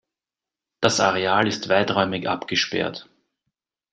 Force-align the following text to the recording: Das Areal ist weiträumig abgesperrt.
Das 0.79 0.99
Areal 0.99 1.47
ist 1.47 1.69
weiträumig 1.69 2.27
abgesperrt. 2.27 3.07